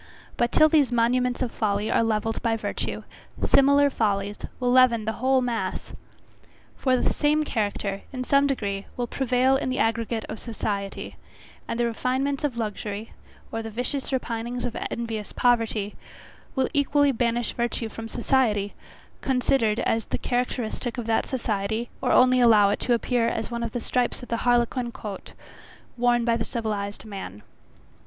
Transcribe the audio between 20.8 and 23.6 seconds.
of that society, or only allow it to appear as